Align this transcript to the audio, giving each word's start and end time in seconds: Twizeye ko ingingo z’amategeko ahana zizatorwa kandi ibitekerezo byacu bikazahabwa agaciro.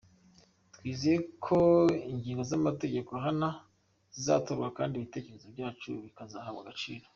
Twizeye 0.75 1.17
ko 1.45 1.57
ingingo 2.11 2.41
z’amategeko 2.49 3.09
ahana 3.19 3.49
zizatorwa 4.15 4.67
kandi 4.77 4.93
ibitekerezo 4.95 5.45
byacu 5.53 5.89
bikazahabwa 6.05 6.61
agaciro. 6.63 7.05